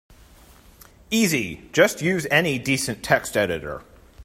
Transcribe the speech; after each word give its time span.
Easy, 1.11 1.69
just 1.73 2.01
use 2.01 2.25
any 2.31 2.57
decent 2.57 3.03
text 3.03 3.37
editor. 3.37 3.83